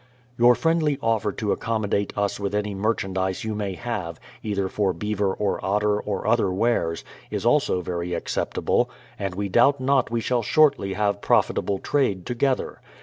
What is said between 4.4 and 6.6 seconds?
either for beaver or otter or other